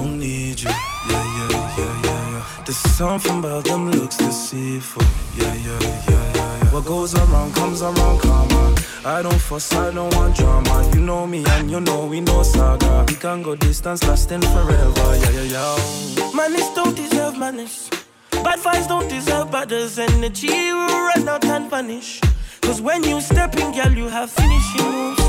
[0.06, 0.70] Don't need you.
[0.70, 2.64] Yeah, yeah, yeah, yeah, yeah.
[2.66, 5.04] There's something about them looks deceitful.
[5.38, 6.74] Yeah, yeah, yeah, yeah, yeah.
[6.74, 8.76] What goes around comes around, karma.
[9.06, 10.90] I don't fuss, I don't want drama.
[10.94, 13.06] You know me and you know we know saga.
[13.08, 15.08] We can go distance, lasting forever.
[15.22, 16.32] Yeah, yeah, yeah.
[16.36, 17.90] Manners don't deserve manners.
[18.32, 19.98] Bad vibes don't deserve batters.
[19.98, 22.22] Energy will run out and vanish.
[22.62, 25.24] Cause when you step in, girl, you have finishing moves.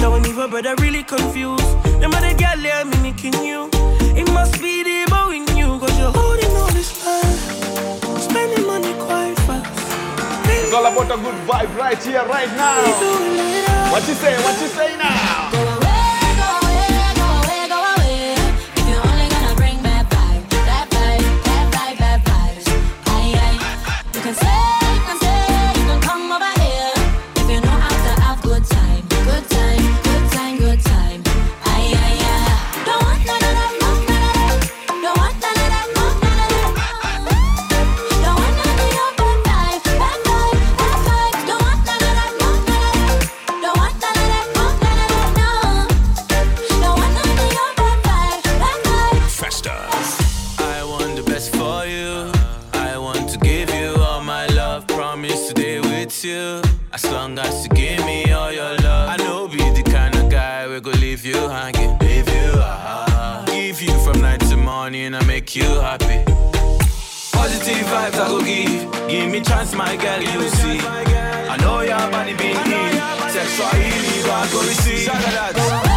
[0.00, 1.70] Now when even brother really confused.
[2.00, 3.70] Them other girl, they're mimicking you.
[4.16, 5.78] It must be the bow in you.
[5.78, 8.20] Cause you're holding all this time.
[8.20, 9.70] Spending money quite fast.
[10.48, 13.90] It's all about a good vibe right here, right now.
[13.92, 14.36] What you say?
[14.44, 15.49] What you say now?
[69.70, 70.78] Chance, my girl, you see.
[70.80, 73.30] I know your body been in.
[73.30, 75.89] Sexual healing, I go receive.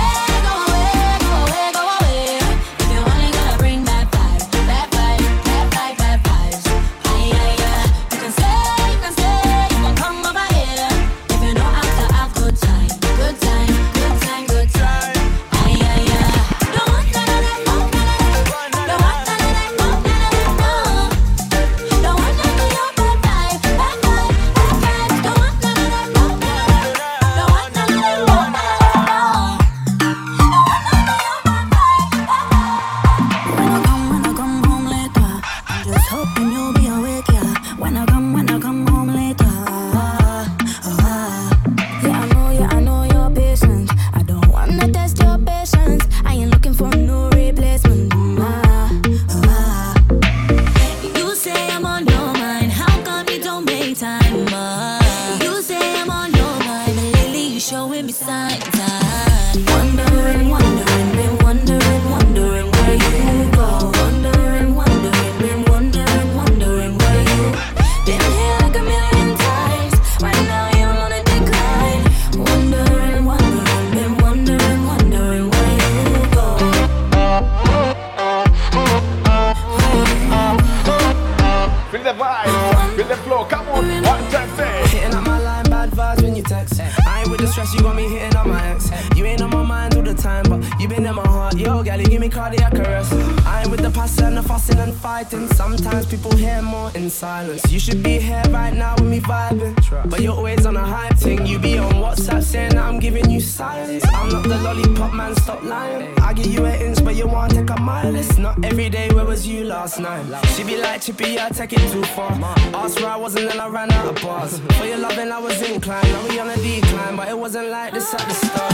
[98.13, 99.73] Be here right now with me vibing.
[100.09, 101.45] But you're always on a hype thing.
[101.45, 104.05] You be on WhatsApp saying that I'm giving you silence.
[104.13, 106.13] I'm not the lollipop man, stop lying.
[106.19, 108.15] I give you an inch, but you want to take a mile.
[108.15, 110.23] It's not every day, where was you last night?
[110.55, 112.31] She be like, Chippy, I take it too far.
[112.73, 114.59] Asked where I was and then I ran out of bars.
[114.77, 116.07] For your loving, I was inclined.
[116.07, 118.73] Now we on a decline, but it wasn't like this at the start.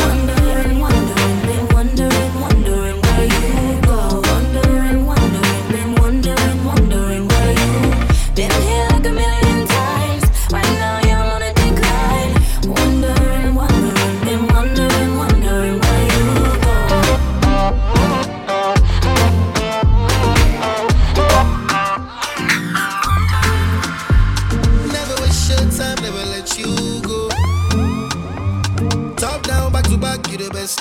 [0.00, 1.03] Wondering, wondering,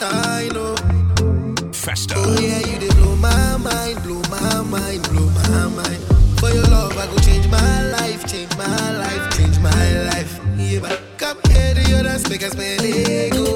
[0.05, 0.75] I know.
[1.21, 1.55] Oh.
[1.71, 2.15] Festa.
[2.17, 6.01] Oh yeah, you did blow my mind, blow my mind, blow my mind.
[6.39, 10.39] For your love, I go change my life, change my life, change my life.
[10.57, 13.55] Yeah, but come here to your dance, make us spend ego.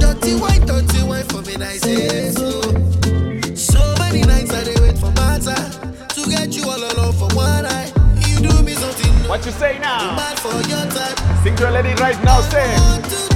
[0.00, 2.60] Dirty wine, dirty wine for me, I say so.
[2.64, 3.54] Oh.
[3.54, 5.70] So many nights I dey wait for my time
[6.08, 7.92] to get you all alone for one night.
[8.26, 9.12] You do me something.
[9.28, 10.10] What you say now?
[10.10, 11.16] I'm mad for your time.
[11.44, 13.29] Sing to a lady right now, say.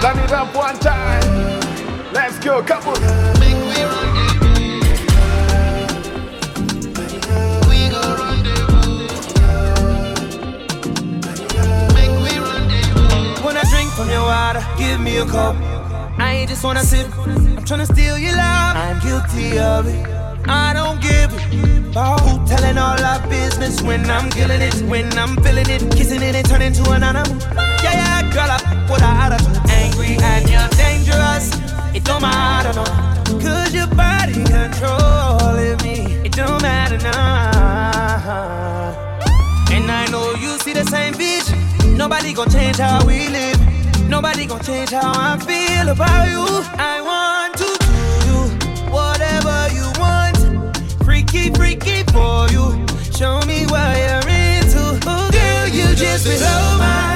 [0.00, 1.22] Turn it up one time.
[2.12, 2.58] Let's go.
[2.58, 2.64] On.
[13.44, 15.56] When I drink from your water, give me a cup.
[16.18, 17.06] I ain't just wanna sip.
[17.18, 18.76] I'm tryna steal your love.
[18.76, 20.06] I'm guilty of it.
[20.48, 21.85] I don't give it.
[21.96, 26.20] About who telling all our business when I'm killing it, when I'm feeling it, kissing
[26.20, 27.38] it and turning to an animal.
[27.82, 29.70] Yeah, yeah, girl, I f- with a attitude.
[29.70, 31.48] Angry and you're dangerous.
[31.96, 32.84] It don't matter, no.
[33.40, 36.20] Cause your body controlling me.
[36.22, 38.92] It don't matter now.
[39.72, 41.56] And I know you see the same vision.
[41.96, 43.58] Nobody gon' change how we live.
[44.06, 46.44] Nobody gon' change how I feel about you.
[46.76, 46.95] I
[52.04, 52.86] for you.
[53.12, 55.00] Show me what you're into.
[55.32, 57.15] Girl, you just blow my,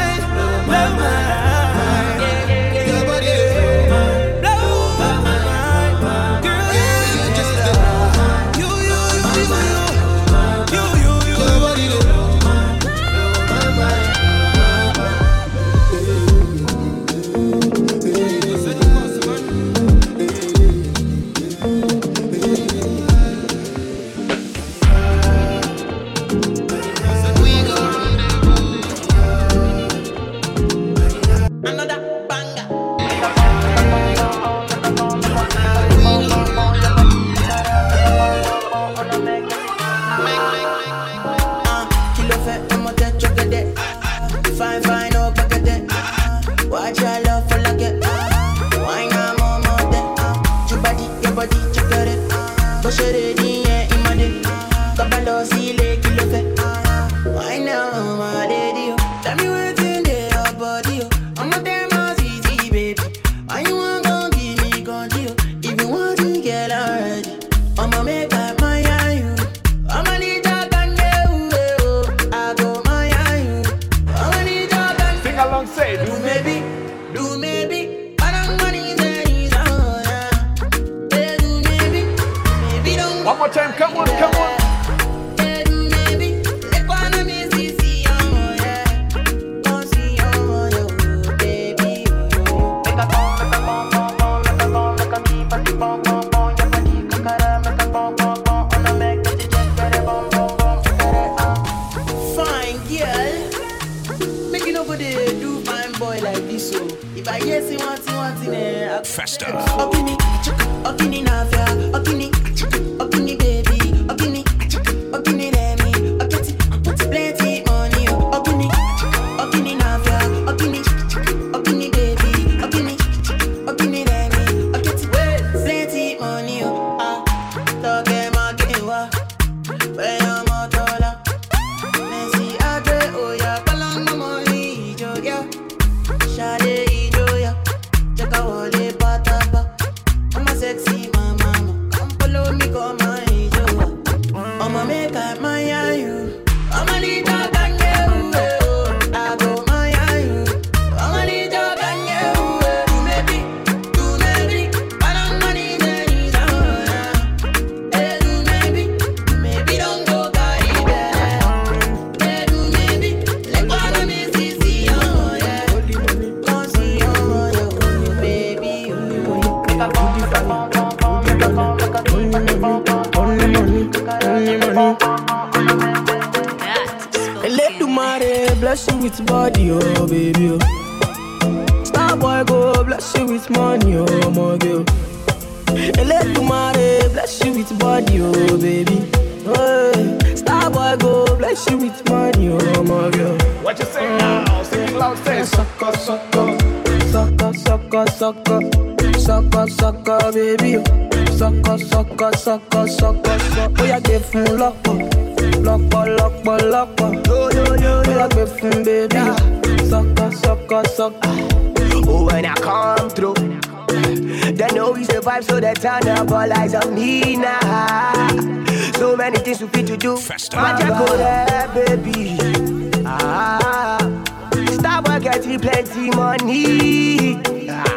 [225.58, 227.36] getting plenty money.
[227.68, 227.96] Ah.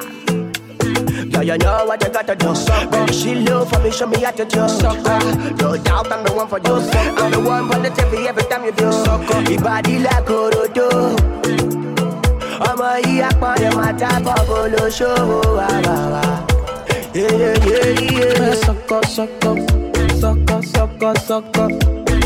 [1.30, 2.56] Yeah, you know what you gotta do.
[2.56, 3.12] Sucker.
[3.14, 4.68] She low for me, show me how to do.
[4.68, 5.20] Sucker.
[5.62, 6.76] No doubt I'm the one for you.
[7.18, 8.92] I'm the one for the TV every time you do.
[8.92, 9.42] Sucker.
[9.52, 10.90] Your body like Orodo.
[12.70, 16.24] ọmọ yìí apọ̀lẹ̀ máa tábọ̀ bó ló ṣòwò wà wà wà.
[18.64, 19.52] Sọkọ sọkọ
[20.22, 21.66] sọkọ sọkọ sọkọ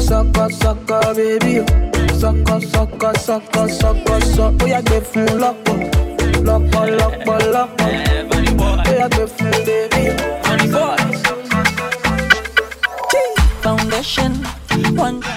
[0.08, 1.87] sọkọ sọkọ bébí o
[2.22, 5.76] sọkọ sọkọ sọkọ sọkọ sọ ó yà gbé fún lọ́pọ̀
[6.48, 7.90] lọ́pọ̀ lọ́pọ̀ lọ́pọ̀
[8.90, 10.04] ó yà gbé fún bébí
[10.82, 10.86] o.
[13.64, 14.32] Foundation,
[15.00, 15.34] wanja,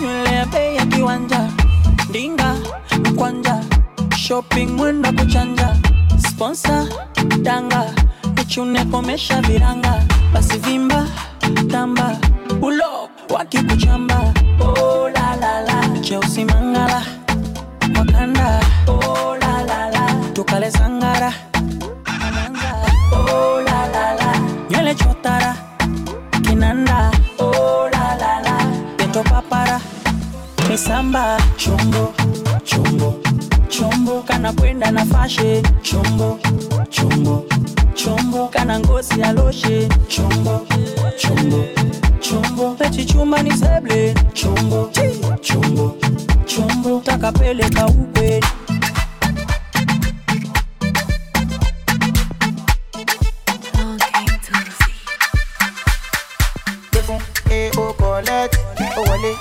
[0.00, 1.40] nywele bei ya kiwanja,
[2.12, 2.50] dinga,
[3.04, 3.56] mkwanja,
[4.16, 5.68] shopping mwenda kuchanja,
[6.28, 6.82] sponsor,
[7.42, 7.82] danga,
[8.36, 9.94] nichune komesha viranga,
[10.32, 11.06] basi vimba,
[11.70, 12.16] tamba,
[12.62, 14.18] ulo, wakikuchamba,
[14.60, 15.08] oh
[16.12, 17.02] la la la, cheusi mangala,
[17.96, 21.32] wakanda, oh la la la, tukale sangara,
[23.12, 24.32] oh la la la,
[24.70, 25.56] nywele chotara,
[26.42, 27.10] kinanda.
[27.38, 28.56] Oh la la la.
[28.96, 29.80] Peto papara
[30.68, 31.38] misamba.
[31.56, 32.12] Chombo
[32.64, 33.14] chombo
[33.68, 34.22] chombo.
[34.26, 35.62] Kana kwenda na fashe.
[35.82, 36.38] Chombo
[36.90, 37.44] chombo
[37.94, 38.48] chombo.
[38.48, 39.88] Kana ngozi ya loshe.
[40.08, 40.66] Chombo
[41.18, 41.64] chombo
[42.22, 44.90] chombo pechichuma ni seble chombo
[45.40, 45.96] chombo
[46.46, 48.46] chombo takapeleka ukweli
[57.76, 58.56] oh, collect,
[58.96, 59.36] oh, wale,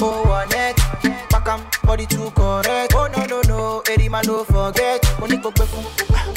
[0.00, 0.76] oh, wallet.
[1.30, 2.94] Back am, body too correct.
[2.94, 5.04] Oh, no, no, no, Eddie man, don't forget.
[5.20, 5.68] Oh, go back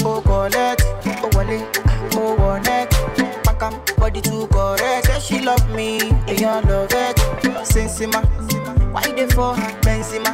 [0.05, 1.67] oh, collect, oh, wale,
[2.13, 2.89] oh, wallet.
[3.43, 4.76] Back am, body too correct.
[5.27, 7.17] She love me, and you love it.
[7.67, 8.23] Sensima,
[8.93, 9.81] why they for her?
[9.81, 10.31] Benzema.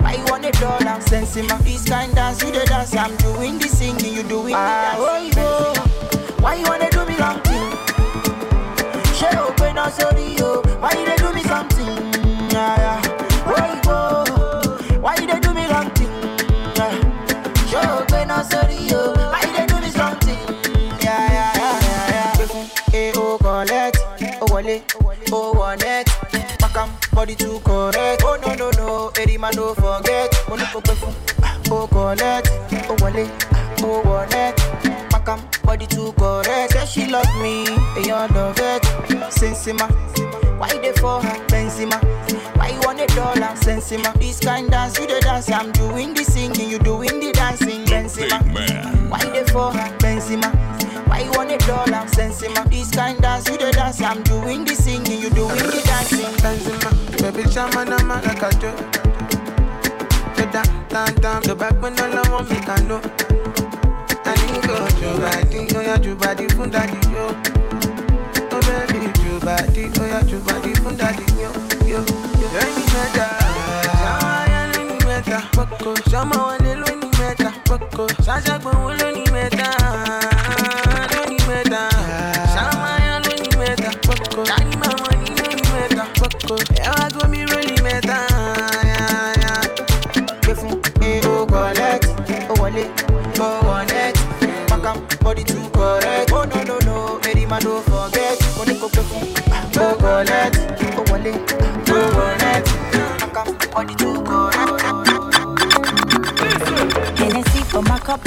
[0.00, 1.00] Why you want a dollar?
[1.02, 1.58] Sensima.
[1.64, 2.94] This kind dance, you the dance.
[2.94, 5.36] I'm doing the singing, you doing ah, the dance.
[5.38, 5.74] Oh.
[5.74, 6.38] oh.
[6.40, 6.97] Why you wanna do
[27.18, 28.22] body too correct.
[28.24, 29.10] Oh, no, no, no.
[29.18, 30.32] Eddie man, don't forget.
[30.48, 31.12] Money for perfume.
[31.42, 32.48] Ah, oh, collect.
[32.88, 33.26] Oh, wale.
[33.50, 34.56] Ah, oh, wallet.
[35.10, 36.74] Back am, body too correct.
[36.74, 37.64] Say she love me,
[38.06, 38.82] you love it.
[39.34, 39.90] Sensima,
[40.60, 41.46] why they for her?
[41.48, 41.98] Benzema,
[42.56, 43.52] why you want a dollar?
[43.56, 45.50] Sensima, this kind dance, you the dance.
[45.50, 47.84] I'm doing the singing, you doing the dancing.
[47.86, 49.98] Benzema, why they for her?
[49.98, 50.54] Benzema,
[51.08, 52.06] why you want a dollar?
[52.06, 54.00] Sensima, this kind dance, you the dance.
[54.00, 56.32] I'm doing the singing, you doing the dancing.
[56.38, 56.97] Benzema,
[57.32, 58.70] baby, chama na maracatu.
[60.36, 63.00] The down, down, down, the back when all I want me can know.
[64.24, 67.34] I need go to body, oh yeah, to body, fun daddy, yo.
[68.52, 71.50] Oh baby, to body, oh yeah, to body, fun daddy, yo,
[71.86, 72.48] yo, yo.
[72.48, 73.26] Yo ni meta,
[73.98, 78.58] shama ya lo ni meta, poko, shama wale lo ni meta, poko, sasha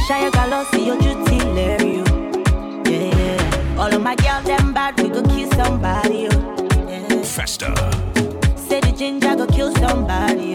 [0.06, 2.02] Shia Galossi, your duty, Larry.
[2.06, 2.82] Oh.
[2.86, 3.78] Yeah, yeah.
[3.78, 6.28] All of my girls, them bad, we go kill somebody.
[6.30, 6.88] Oh.
[6.88, 7.22] Yeah.
[7.22, 7.74] Festa.
[8.56, 10.54] Say the ginger go kill somebody.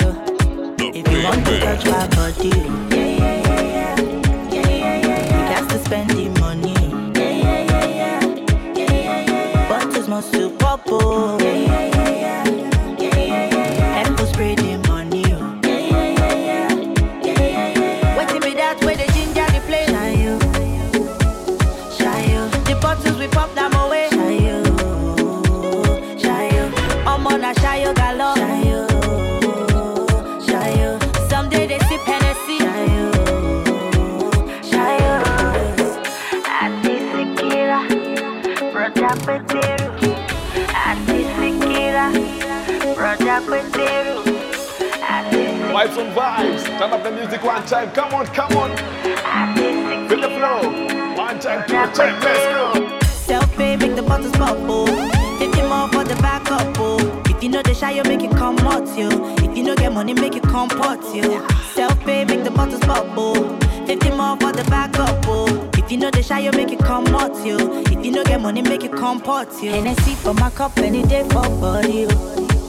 [0.77, 3.95] If you want to touch my body, yeah, yeah, yeah, yeah.
[4.51, 5.43] Yeah, yeah, yeah, yeah.
[5.43, 6.73] You got to spend the money.
[6.73, 8.19] Yeah, yeah, yeah, yeah.
[8.75, 9.69] Yeah, yeah, yeah, yeah.
[9.69, 10.49] Bottles must to
[45.95, 46.63] Vibes on vibes.
[46.77, 47.91] Turn up the music one time.
[47.91, 48.75] Come on, come on.
[50.09, 51.15] Feel the flow.
[51.15, 52.19] One time, two time.
[52.21, 52.99] Let's go.
[53.05, 54.85] Self-pay, make the bottles bubble.
[55.39, 57.23] Take him off for the backup, oh.
[57.27, 59.09] If you know the shy, you make it come out, you.
[59.37, 61.45] If you know get money, make it come pot, you.
[61.73, 63.57] Self-pay, make the bottles bubble.
[63.87, 65.69] Take him off for the backup, oh.
[65.75, 67.57] If you know the shy, you make it come out, you.
[67.85, 69.71] If you know get money, make it come pot, you.
[69.71, 72.64] Hennessy for my cup, any day for body, oh.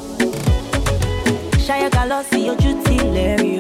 [1.69, 1.73] Oh.
[1.81, 3.57] Shy, galosi, your duty, Larry,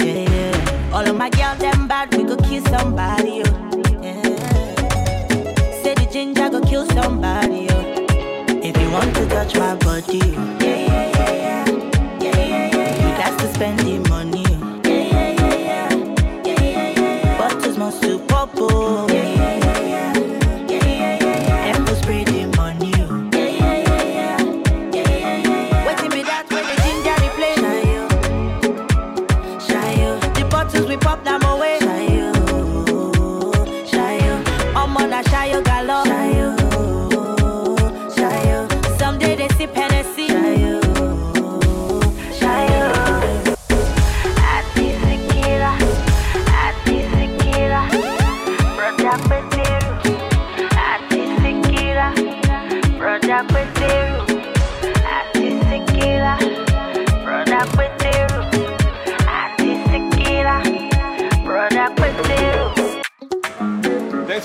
[0.00, 0.90] yeah, yeah.
[0.92, 3.52] All of my girls, them bad, we go kill somebody, oh.
[5.82, 8.06] Say the ginger go kill somebody, oh.
[8.62, 10.58] If you want to touch my body, oh.
[10.60, 11.66] yeah, yeah, yeah, yeah,
[12.20, 13.08] yeah, yeah, yeah.
[13.08, 14.80] You got to spend the money, oh.
[14.84, 15.88] yeah, yeah, yeah, yeah,
[16.44, 17.38] yeah, yeah, yeah.
[17.38, 19.06] Bottles must to pop, oh.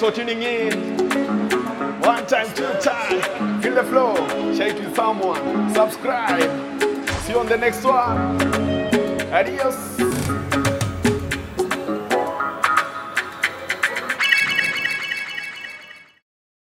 [0.07, 0.71] For tuning in.
[1.99, 3.61] One time, two time.
[3.61, 4.15] Feel the flow.
[4.55, 5.73] Share it with someone.
[5.73, 6.49] Subscribe.
[7.23, 8.41] See you on the next one.
[9.33, 9.86] Adios.